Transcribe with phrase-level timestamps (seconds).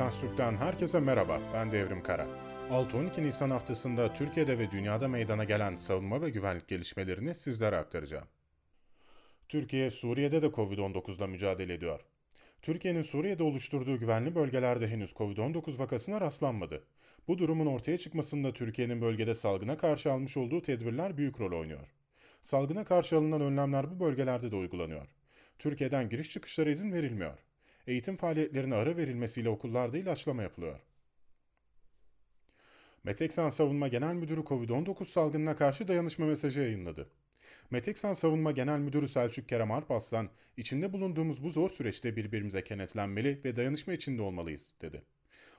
[0.00, 2.26] Defans Türk'ten herkese merhaba, ben Devrim Kara.
[2.70, 8.24] 6-12 Nisan haftasında Türkiye'de ve dünyada meydana gelen savunma ve güvenlik gelişmelerini sizlere aktaracağım.
[9.48, 12.00] Türkiye, Suriye'de de Covid-19'la mücadele ediyor.
[12.62, 16.84] Türkiye'nin Suriye'de oluşturduğu güvenli bölgelerde henüz Covid-19 vakasına rastlanmadı.
[17.28, 21.88] Bu durumun ortaya çıkmasında Türkiye'nin bölgede salgına karşı almış olduğu tedbirler büyük rol oynuyor.
[22.42, 25.06] Salgına karşı alınan önlemler bu bölgelerde de uygulanıyor.
[25.58, 27.49] Türkiye'den giriş çıkışlara izin verilmiyor.
[27.90, 30.80] Eğitim faaliyetlerine ara verilmesiyle okullarda ilaçlama yapılıyor.
[33.04, 37.10] Meteksan Savunma Genel Müdürü Covid-19 salgınına karşı dayanışma mesajı yayınladı.
[37.70, 43.56] Meteksan Savunma Genel Müdürü Selçuk Kerem Arpaslan, içinde bulunduğumuz bu zor süreçte birbirimize kenetlenmeli ve
[43.56, 45.02] dayanışma içinde olmalıyız, dedi.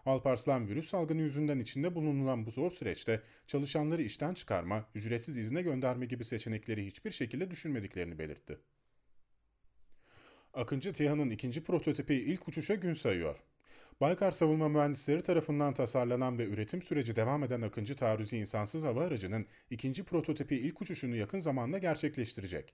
[0.06, 6.06] Alparslan virüs salgını yüzünden içinde bulunulan bu zor süreçte çalışanları işten çıkarma, ücretsiz izne gönderme
[6.06, 8.60] gibi seçenekleri hiçbir şekilde düşünmediklerini belirtti.
[10.54, 13.36] Akıncı TİHA'nın ikinci prototipi ilk uçuşa gün sayıyor.
[14.02, 19.46] Baykar Savunma Mühendisleri tarafından tasarlanan ve üretim süreci devam eden Akıncı taarruzi insansız hava aracının
[19.70, 22.74] ikinci prototipi ilk uçuşunu yakın zamanda gerçekleştirecek.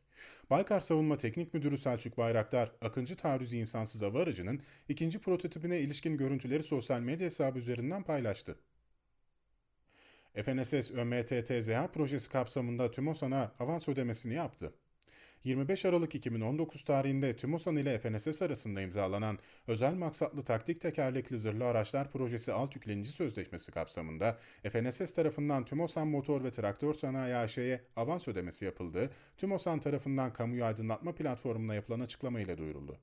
[0.50, 6.64] Baykar Savunma Teknik Müdürü Selçuk Bayraktar, Akıncı taarruzi insansız hava aracının ikinci prototipine ilişkin görüntüleri
[6.64, 8.56] sosyal medya hesabı üzerinden paylaştı.
[10.44, 14.74] FNSS ÖMTTZA projesi kapsamında TÜMOSAN'a avans ödemesini yaptı.
[15.44, 22.12] 25 Aralık 2019 tarihinde TÜMOSAN ile FNSS arasında imzalanan özel maksatlı taktik tekerlekli zırhlı araçlar
[22.12, 24.38] projesi alt yüklenici sözleşmesi kapsamında
[24.72, 31.16] FNSS tarafından TÜMOSAN Motor ve Traktör Sanayi AŞ'ye avans ödemesi yapıldı, TÜMOSAN tarafından kamuyu aydınlatma
[31.16, 32.98] platformuna yapılan açıklama ile duyuruldu.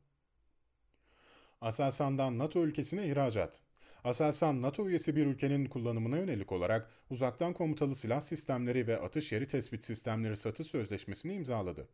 [1.60, 3.62] Aselsan'dan NATO ülkesine ihracat.
[4.04, 9.46] Aselsan, NATO üyesi bir ülkenin kullanımına yönelik olarak uzaktan komutalı silah sistemleri ve atış yeri
[9.46, 11.88] tespit sistemleri satış sözleşmesini imzaladı.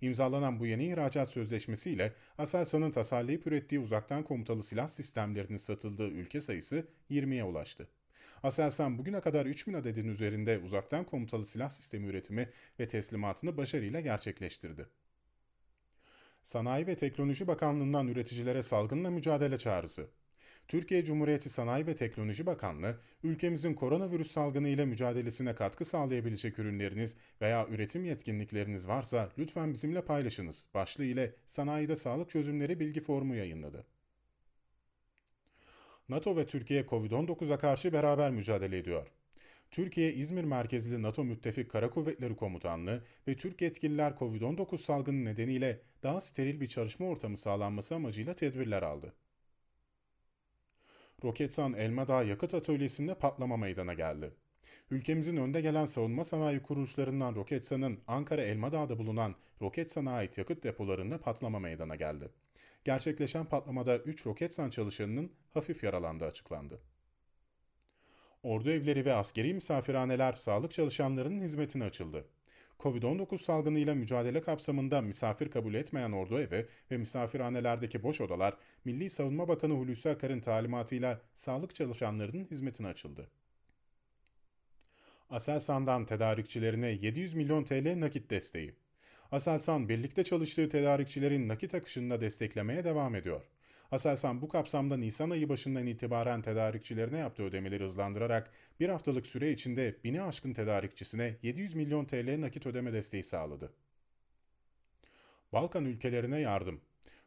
[0.00, 6.86] İmzalanan bu yeni ihracat sözleşmesiyle Aselsan'ın tasarlayıp ürettiği uzaktan komutalı silah sistemlerinin satıldığı ülke sayısı
[7.10, 7.88] 20'ye ulaştı.
[8.42, 12.48] Aselsan bugüne kadar 3000 adedin üzerinde uzaktan komutalı silah sistemi üretimi
[12.80, 14.86] ve teslimatını başarıyla gerçekleştirdi.
[16.42, 20.08] Sanayi ve Teknoloji Bakanlığı'ndan üreticilere salgınla mücadele çağrısı.
[20.68, 27.66] Türkiye Cumhuriyeti Sanayi ve Teknoloji Bakanlığı, ülkemizin koronavirüs salgını ile mücadelesine katkı sağlayabilecek ürünleriniz veya
[27.68, 33.86] üretim yetkinlikleriniz varsa lütfen bizimle paylaşınız başlığı ile sanayide sağlık çözümleri bilgi formu yayınladı.
[36.08, 39.06] NATO ve Türkiye Covid-19'a karşı beraber mücadele ediyor.
[39.70, 46.20] Türkiye İzmir merkezli NATO Müttefik Kara Kuvvetleri Komutanlığı ve Türk yetkililer Covid-19 salgını nedeniyle daha
[46.20, 49.14] steril bir çalışma ortamı sağlanması amacıyla tedbirler aldı.
[51.24, 54.30] Roketsan Elmadağ Yakıt Atölyesi'nde patlama meydana geldi.
[54.90, 61.58] Ülkemizin önde gelen savunma sanayi kuruluşlarından Roketsan'ın Ankara Elmadağ'da bulunan Roketsan'a ait yakıt depolarında patlama
[61.58, 62.28] meydana geldi.
[62.84, 66.80] Gerçekleşen patlamada 3 Roketsan çalışanının hafif yaralandığı açıklandı.
[68.42, 72.24] Ordu evleri ve askeri misafirhaneler sağlık çalışanlarının hizmetine açıldı.
[72.78, 79.48] Covid-19 salgınıyla mücadele kapsamında misafir kabul etmeyen ordu evi ve misafirhanelerdeki boş odalar Milli Savunma
[79.48, 83.30] Bakanı Hulusi Akar'ın talimatıyla sağlık çalışanlarının hizmetine açıldı.
[85.30, 88.74] Aselsan'dan tedarikçilerine 700 milyon TL nakit desteği.
[89.32, 93.42] Aselsan birlikte çalıştığı tedarikçilerin nakit akışını desteklemeye devam ediyor.
[93.90, 98.50] Aselsan bu kapsamda Nisan ayı başından itibaren tedarikçilerine yaptığı ödemeleri hızlandırarak
[98.80, 103.72] bir haftalık süre içinde bini aşkın tedarikçisine 700 milyon TL nakit ödeme desteği sağladı.
[105.52, 106.80] Balkan ülkelerine yardım.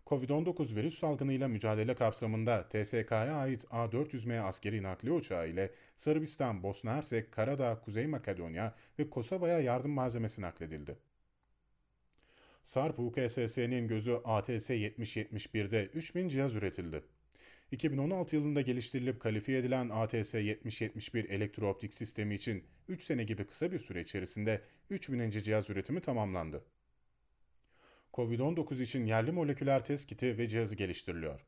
[0.05, 7.31] Covid-19 virüs salgınıyla mücadele kapsamında TSK'ya ait A400M askeri nakliye uçağı ile Sırbistan, Bosna Hersek,
[7.31, 10.97] Karadağ, Kuzey Makedonya ve Kosova'ya yardım malzemesi nakledildi.
[12.63, 17.03] Sarp UKSS'nin gözü ATS-7071'de 3000 cihaz üretildi.
[17.71, 24.01] 2016 yılında geliştirilip kalifiye edilen ATS-7071 elektrooptik sistemi için 3 sene gibi kısa bir süre
[24.01, 25.31] içerisinde 3000.
[25.31, 26.63] cihaz üretimi tamamlandı.
[28.13, 31.45] Covid-19 için yerli moleküler test kiti ve cihazı geliştiriliyor.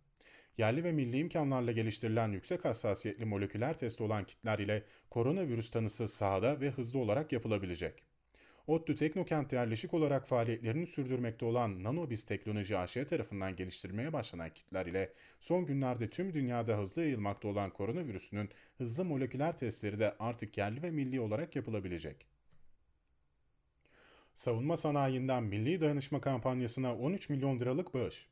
[0.57, 6.62] Yerli ve milli imkanlarla geliştirilen yüksek hassasiyetli moleküler test olan kitler ile koronavirüs tanısı sahada
[6.62, 8.12] ve hızlı olarak yapılabilecek.
[8.68, 15.13] ODTÜ Teknokent yerleşik olarak faaliyetlerini sürdürmekte olan Nanobis Teknoloji AŞ tarafından geliştirmeye başlanan kitler ile
[15.39, 20.92] son günlerde tüm dünyada hızlı yayılmakta olan koronavirüsünün hızlı moleküler testleri de artık yerli ve
[20.92, 22.25] milli olarak yapılabilecek.
[24.33, 28.27] Savunma sanayinden Milli Dayanışma Kampanyası'na 13 milyon liralık bağış.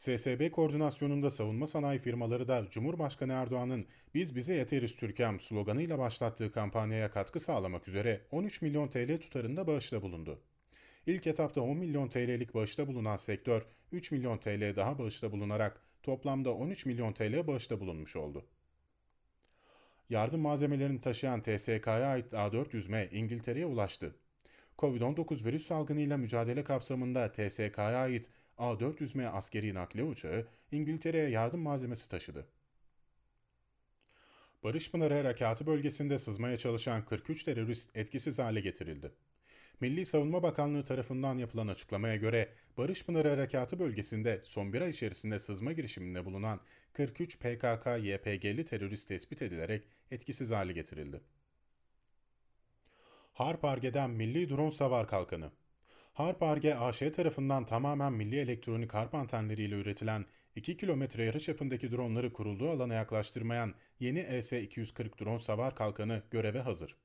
[0.00, 7.10] SSB koordinasyonunda savunma sanayi firmaları da Cumhurbaşkanı Erdoğan'ın "Biz bize yeteriz Türkem" sloganıyla başlattığı kampanyaya
[7.10, 10.40] katkı sağlamak üzere 13 milyon TL tutarında bağışta bulundu.
[11.06, 16.54] İlk etapta 10 milyon TL'lik bağışta bulunan sektör 3 milyon TL daha bağışta bulunarak toplamda
[16.54, 18.44] 13 milyon TL bağışta bulunmuş oldu.
[20.10, 24.14] Yardım malzemelerini taşıyan TSK'ya ait A400M İngiltere'ye ulaştı.
[24.78, 32.46] Covid-19 virüs salgınıyla mücadele kapsamında TSK'ya ait A400M askeri nakliye uçağı İngiltere'ye yardım malzemesi taşıdı.
[34.62, 39.12] Barış Pınarı Harekatı bölgesinde sızmaya çalışan 43 terörist etkisiz hale getirildi.
[39.80, 45.38] Milli Savunma Bakanlığı tarafından yapılan açıklamaya göre Barış Pınarı Harekatı bölgesinde son bir ay içerisinde
[45.38, 46.60] sızma girişiminde bulunan
[46.92, 51.20] 43 PKK-YPG'li terörist tespit edilerek etkisiz hale getirildi.
[53.32, 55.50] Harp-Arge'den Milli Drone Savar Kalkanı
[56.20, 60.26] Harp-Arge AŞ tarafından tamamen milli elektronik harp antenleriyle üretilen
[60.56, 66.96] 2 kilometre yarıçapındaki dronları kurulduğu alana yaklaştırmayan yeni ES-240 drone savar kalkanı göreve hazır.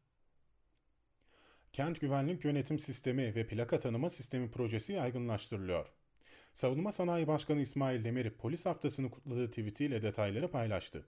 [1.74, 5.88] Kent Güvenlik Yönetim Sistemi ve Plaka Tanıma Sistemi projesi yaygınlaştırılıyor.
[6.54, 11.06] Savunma Sanayi Başkanı İsmail Demir polis haftasını kutladığı tweetiyle detayları paylaştı.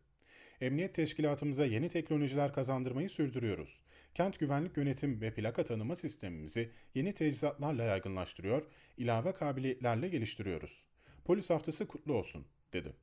[0.61, 3.81] Emniyet teşkilatımıza yeni teknolojiler kazandırmayı sürdürüyoruz.
[4.13, 8.67] Kent güvenlik yönetim ve plaka tanıma sistemimizi yeni teçhizatlarla yaygınlaştırıyor,
[8.97, 10.83] ilave kabiliyetlerle geliştiriyoruz.
[11.25, 12.93] Polis haftası kutlu olsun, dedi.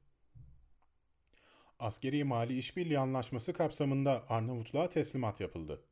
[1.78, 5.84] Askeri Mali İşbirliği Anlaşması kapsamında Arnavutluğa teslimat yapıldı.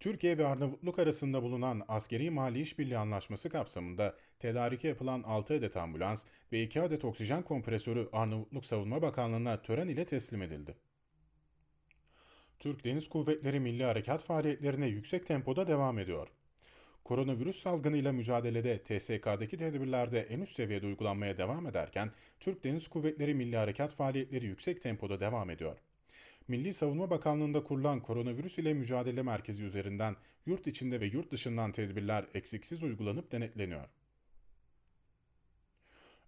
[0.00, 6.24] Türkiye ve Arnavutluk arasında bulunan Askeri Mali İşbirliği Anlaşması kapsamında tedarike yapılan 6 adet ambulans
[6.52, 10.76] ve 2 adet oksijen kompresörü Arnavutluk Savunma Bakanlığı'na tören ile teslim edildi.
[12.58, 16.28] Türk Deniz Kuvvetleri milli harekat faaliyetlerine yüksek tempoda devam ediyor.
[17.04, 22.10] Koronavirüs salgınıyla mücadelede TSK'daki tedbirlerde en üst seviyede uygulanmaya devam ederken
[22.40, 25.76] Türk Deniz Kuvvetleri milli harekat faaliyetleri yüksek tempoda devam ediyor.
[26.48, 30.16] Milli Savunma Bakanlığı'nda kurulan koronavirüs ile mücadele merkezi üzerinden
[30.46, 33.88] yurt içinde ve yurt dışından tedbirler eksiksiz uygulanıp denetleniyor.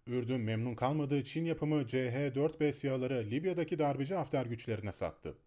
[0.07, 5.39] Ürdün memnun kalmadığı Çin yapımı CH-4B SİHA'ları Libya'daki darbeci Hafter güçlerine sattı.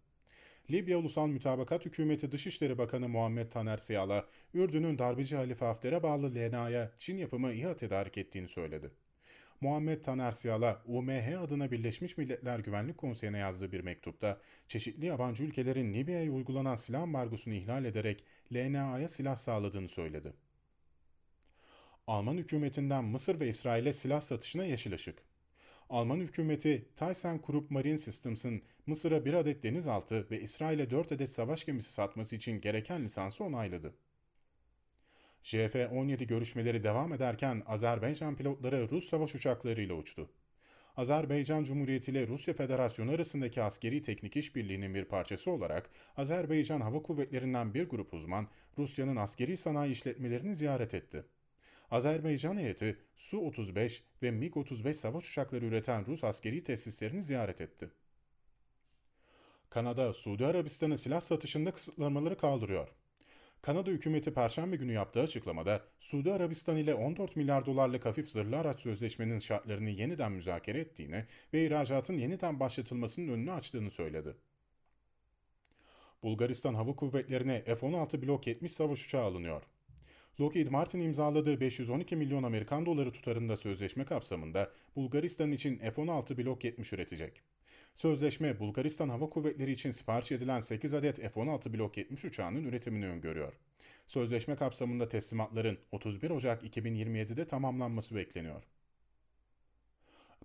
[0.71, 6.91] Libya Ulusal Mütabakat Hükümeti Dışişleri Bakanı Muhammed Taner Siyala, Ürdün'ün darbeci Halife Hafter'e bağlı LNA'ya
[6.97, 8.91] Çin yapımı İHA tedarik ettiğini söyledi.
[9.62, 15.94] Muhammed Taner Siyala, UMH adına Birleşmiş Milletler Güvenlik Konseyi'ne yazdığı bir mektupta, çeşitli yabancı ülkelerin
[15.94, 20.33] Libya'ya uygulanan silah embargosunu ihlal ederek LNA'ya silah sağladığını söyledi.
[22.07, 25.31] Alman hükümetinden Mısır ve İsrail'e silah satışına yeşil ışık.
[25.91, 31.93] Alman hükümeti ThyssenKrupp Marine Systems'ın Mısır'a bir adet denizaltı ve İsrail'e 4 adet savaş gemisi
[31.93, 33.93] satması için gereken lisansı onayladı.
[35.43, 40.29] JF-17 görüşmeleri devam ederken Azerbaycan pilotları Rus savaş uçaklarıyla uçtu.
[40.97, 47.73] Azerbaycan Cumhuriyeti ile Rusya Federasyonu arasındaki askeri teknik işbirliğinin bir parçası olarak Azerbaycan Hava Kuvvetleri'nden
[47.73, 48.47] bir grup uzman
[48.77, 51.23] Rusya'nın askeri sanayi işletmelerini ziyaret etti.
[51.91, 57.91] Azerbaycan heyeti Su-35 ve MiG-35 savaş uçakları üreten Rus askeri tesislerini ziyaret etti.
[59.69, 62.88] Kanada, Suudi Arabistan'a silah satışında kısıtlamaları kaldırıyor.
[63.61, 68.79] Kanada hükümeti Perşembe günü yaptığı açıklamada Suudi Arabistan ile 14 milyar dolarlık hafif zırhlı araç
[68.79, 74.35] sözleşmenin şartlarını yeniden müzakere ettiğini ve ihracatın yeniden başlatılmasının önünü açtığını söyledi.
[76.23, 79.61] Bulgaristan Hava Kuvvetleri'ne F-16 Blok 70 savaş uçağı alınıyor.
[80.39, 86.94] Lockheed Martin imzaladığı 512 milyon Amerikan doları tutarında sözleşme kapsamında Bulgaristan için F-16 Blok 70
[86.94, 87.41] üretecek.
[87.96, 93.53] Sözleşme Bulgaristan Hava Kuvvetleri için sipariş edilen 8 adet F-16 Blok 70 uçağının üretimini öngörüyor.
[94.08, 98.63] Sözleşme kapsamında teslimatların 31 Ocak 2027'de tamamlanması bekleniyor.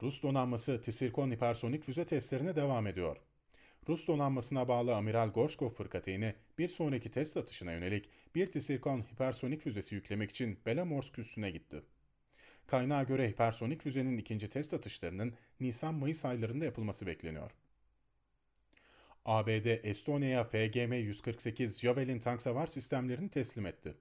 [0.03, 3.17] Rus donanması Tsirkon hipersonik füze testlerine devam ediyor.
[3.89, 9.95] Rus donanmasına bağlı Amiral Gorshkov fırkateyni bir sonraki test atışına yönelik bir Tsirkon hipersonik füzesi
[9.95, 11.83] yüklemek için Belamorsk üssüne gitti.
[12.67, 17.51] Kaynağa göre hipersonik füzenin ikinci test atışlarının Nisan-Mayıs aylarında yapılması bekleniyor.
[19.25, 23.95] ABD, Estonya'ya FGM-148 Javelin tank savar sistemlerini teslim etti.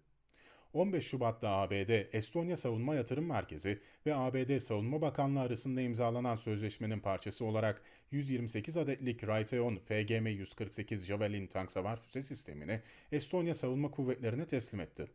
[0.76, 7.46] 15 Şubat'ta ABD, Estonya Savunma Yatırım Merkezi ve ABD Savunma Bakanlığı arasında imzalanan sözleşmenin parçası
[7.46, 15.08] olarak 128 adetlik Raytheon FGM-148 Javelin tank savar füze sistemini Estonya Savunma Kuvvetleri'ne teslim etti.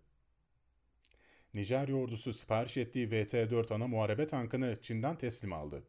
[1.55, 5.83] Nijerya ordusu sipariş ettiği VT-4 ana muharebe tankını Çin'den teslim aldı.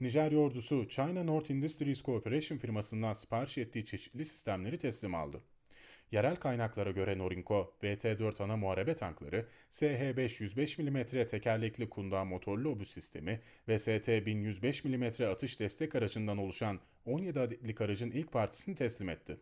[0.00, 5.42] Nijerya ordusu China North Industries Corporation firmasından sipariş ettiği çeşitli sistemleri teslim aldı.
[6.12, 12.90] Yerel kaynaklara göre Norinco, VT-4 ana muharebe tankları, SH-5 105 mm tekerlekli kunda motorlu obüs
[12.90, 19.08] sistemi ve ST-1000 105 mm atış destek aracından oluşan 17 adetlik aracın ilk partisini teslim
[19.08, 19.36] etti.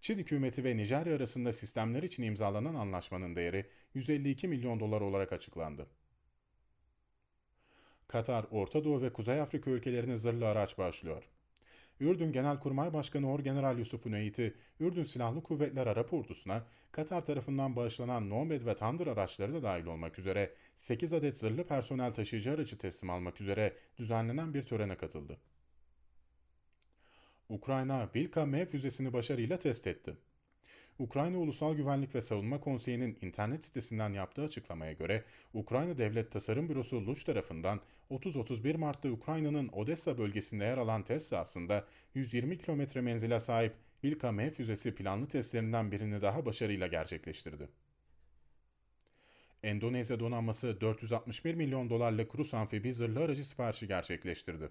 [0.00, 5.86] Çin hükümeti ve Nijerya arasında sistemler için imzalanan anlaşmanın değeri 152 milyon dolar olarak açıklandı.
[8.08, 11.24] Katar, Orta Doğu ve Kuzey Afrika ülkelerine zırhlı araç başlıyor.
[12.00, 18.66] Ürdün Genelkurmay Başkanı Orgeneral Yusuf Üneyti, Ürdün Silahlı Kuvvetler Arap Ordusu'na Katar tarafından bağışlanan Nomad
[18.66, 23.40] ve Thunder araçları da dahil olmak üzere 8 adet zırhlı personel taşıyıcı aracı teslim almak
[23.40, 25.38] üzere düzenlenen bir törene katıldı.
[27.48, 30.16] Ukrayna Vilka M füzesini başarıyla test etti.
[30.98, 35.24] Ukrayna Ulusal Güvenlik ve Savunma Konseyi'nin internet sitesinden yaptığı açıklamaya göre
[35.54, 41.86] Ukrayna Devlet Tasarım Bürosu Luç tarafından 30-31 Mart'ta Ukrayna'nın Odessa bölgesinde yer alan test sahasında
[42.14, 43.72] 120 kilometre menzile sahip
[44.04, 47.68] Vilka M füzesi planlı testlerinden birini daha başarıyla gerçekleştirdi.
[49.62, 54.68] Endonezya donanması 461 milyon dolarlık Rus amfibi zırhlı aracı siparişi gerçekleştirdi.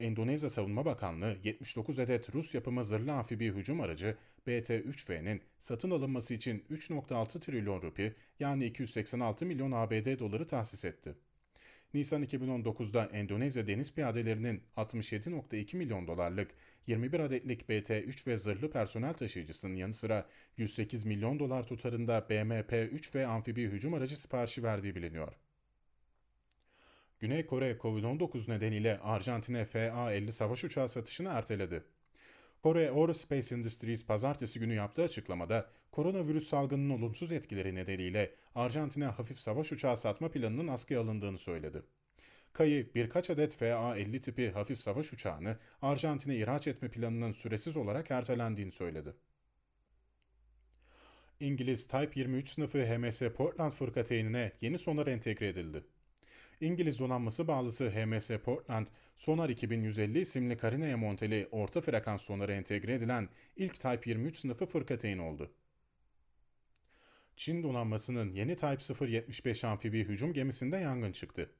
[0.00, 4.16] Endonezya Savunma Bakanlığı 79 adet Rus yapımı zırhlı amfibi hücum aracı
[4.46, 11.14] BT-3V'nin satın alınması için 3.6 trilyon rupi yani 286 milyon ABD doları tahsis etti.
[11.94, 16.50] Nisan 2019'da Endonezya deniz piyadelerinin 67.2 milyon dolarlık
[16.86, 20.26] 21 adetlik BT-3 ve zırhlı personel taşıyıcısının yanı sıra
[20.56, 25.32] 108 milyon dolar tutarında BMP-3 ve amfibi hücum aracı siparişi verdiği biliniyor.
[27.20, 31.84] Güney Kore Covid-19 nedeniyle Arjantin'e FA-50 savaş uçağı satışını erteledi.
[32.62, 39.72] Kore Aerospace Industries pazartesi günü yaptığı açıklamada koronavirüs salgınının olumsuz etkileri nedeniyle Arjantin'e hafif savaş
[39.72, 41.82] uçağı satma planının askıya alındığını söyledi.
[42.52, 48.72] Kayı birkaç adet FA-50 tipi hafif savaş uçağını Arjantin'e ihraç etme planının süresiz olarak ertelendiğini
[48.72, 49.14] söyledi.
[51.40, 55.84] İngiliz Type 23 sınıfı HMS Portland fırkateynine yeni sonar entegre edildi.
[56.60, 58.86] İngiliz donanması bağlısı HMS Portland,
[59.16, 65.18] Sonar 2150 isimli karineye monteli orta frekans sonarı entegre edilen ilk Type 23 sınıfı fırkateyn
[65.18, 65.50] oldu.
[67.36, 71.50] Çin donanmasının yeni Type 075 amfibi hücum gemisinde yangın çıktı.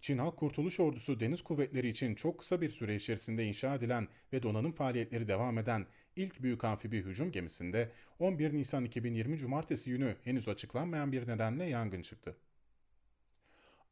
[0.00, 4.42] Çin Halk Kurtuluş Ordusu Deniz Kuvvetleri için çok kısa bir süre içerisinde inşa edilen ve
[4.42, 10.48] donanım faaliyetleri devam eden ilk büyük amfibi hücum gemisinde 11 Nisan 2020 Cumartesi günü henüz
[10.48, 12.36] açıklanmayan bir nedenle yangın çıktı.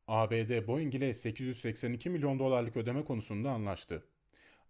[0.08, 4.04] ABD Boeing ile 882 milyon dolarlık ödeme konusunda anlaştı.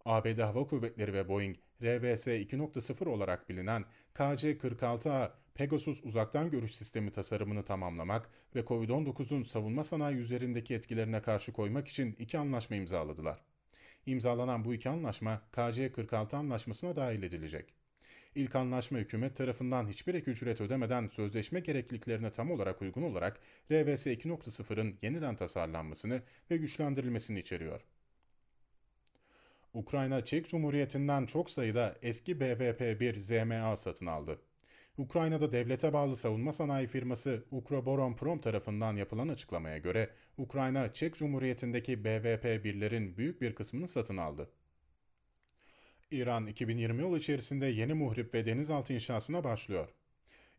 [0.05, 7.65] ABD Hava Kuvvetleri ve Boeing, RVS 2.0 olarak bilinen KC-46A Pegasus uzaktan görüş sistemi tasarımını
[7.65, 13.41] tamamlamak ve COVID-19'un savunma sanayi üzerindeki etkilerine karşı koymak için iki anlaşma imzaladılar.
[14.05, 17.73] İmzalanan bu iki anlaşma KC-46 anlaşmasına dahil edilecek.
[18.35, 23.39] İlk anlaşma hükümet tarafından hiçbir ek ücret ödemeden sözleşme gerekliliklerine tam olarak uygun olarak
[23.71, 26.21] RVS 2.0'ın yeniden tasarlanmasını
[26.51, 27.81] ve güçlendirilmesini içeriyor.
[29.73, 34.39] Ukrayna Çek Cumhuriyeti'nden çok sayıda eski BVP-1 ZMA satın aldı.
[34.97, 43.17] Ukrayna'da devlete bağlı savunma sanayi firması Ukroboronprom tarafından yapılan açıklamaya göre Ukrayna Çek Cumhuriyeti'ndeki BVP-1'lerin
[43.17, 44.49] büyük bir kısmını satın aldı.
[46.11, 49.89] İran 2020 yıl içerisinde yeni muhrip ve denizaltı inşasına başlıyor.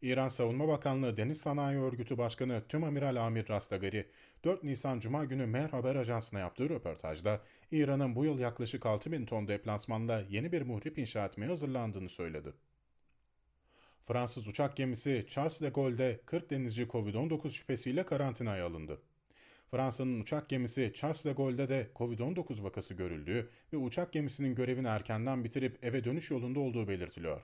[0.02, 4.06] İran Savunma Bakanlığı Deniz Sanayi Örgütü Başkanı Tüm Amiral Amir Rastagari,
[4.44, 7.40] 4 Nisan Cuma günü Mer Haber Ajansı'na yaptığı röportajda
[7.72, 12.52] İran'ın bu yıl yaklaşık 6 bin ton deplasmanla yeni bir muhrip inşa etmeye hazırlandığını söyledi.
[14.04, 19.02] Fransız uçak gemisi Charles de Gaulle'de 40 denizci Covid-19 şüphesiyle karantinaya alındı.
[19.70, 25.44] Fransa'nın uçak gemisi Charles de Gaulle'de de Covid-19 vakası görüldüğü ve uçak gemisinin görevini erkenden
[25.44, 27.42] bitirip eve dönüş yolunda olduğu belirtiliyor.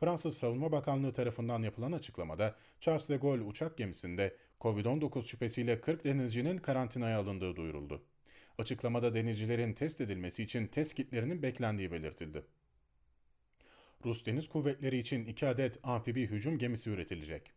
[0.00, 6.58] Fransız Savunma Bakanlığı tarafından yapılan açıklamada Charles de Gaulle uçak gemisinde Covid-19 şüphesiyle 40 denizcinin
[6.58, 8.02] karantinaya alındığı duyuruldu.
[8.58, 12.42] Açıklamada denizcilerin test edilmesi için test kitlerinin beklendiği belirtildi.
[14.04, 17.55] Rus Deniz Kuvvetleri için 2 adet amfibi hücum gemisi üretilecek.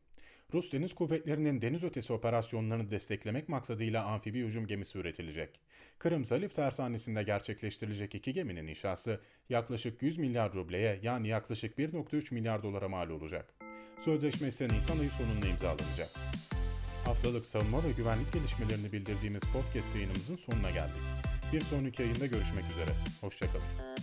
[0.54, 5.60] Rus Deniz Kuvvetleri'nin deniz ötesi operasyonlarını desteklemek maksadıyla amfibi hücum gemisi üretilecek.
[6.00, 12.64] Kırım Zalif tersanesinde gerçekleştirilecek iki geminin inşası yaklaşık 100 milyar rubleye yani yaklaşık 1.3 milyar
[12.64, 13.54] dolara mal olacak.
[14.00, 16.10] Sözleşme ise Nisan ayı sonunda imzalanacak.
[17.06, 21.02] Haftalık savunma ve güvenlik gelişmelerini bildirdiğimiz podcast yayınımızın sonuna geldik.
[21.54, 22.92] Bir sonraki yayında görüşmek üzere.
[23.22, 24.00] Hoşçakalın.